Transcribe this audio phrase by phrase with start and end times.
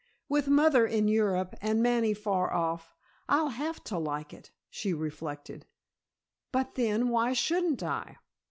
[0.27, 2.95] "With mother in Europe and Manny far off,
[3.29, 5.67] I'll have to like it," she reflected,
[6.51, 8.17] "but then, why shouldn't I?"